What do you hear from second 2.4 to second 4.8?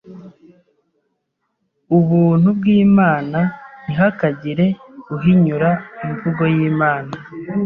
bw’Imana, ntihakagire